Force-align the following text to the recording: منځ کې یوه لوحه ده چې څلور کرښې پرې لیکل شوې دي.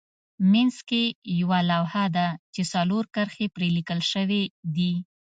منځ 0.51 0.75
کې 0.89 1.03
یوه 1.39 1.59
لوحه 1.71 2.05
ده 2.15 2.27
چې 2.53 2.61
څلور 2.73 3.03
کرښې 3.15 3.47
پرې 3.55 3.67
لیکل 3.77 3.99
شوې 4.11 4.43
دي. 4.75 4.93